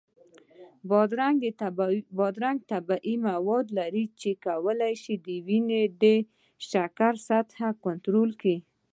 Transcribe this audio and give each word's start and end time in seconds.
بادرنګ 2.17 2.59
طبیعي 2.71 3.15
مواد 3.27 3.65
لري 3.77 4.05
چې 4.19 4.29
کولی 4.45 4.93
شي 5.03 5.13
د 5.25 5.27
وینې 5.47 5.83
د 6.01 6.05
شکر 6.69 7.13
سطحه 7.27 7.69
کنټرول 7.85 8.29
کړي. 8.41 8.57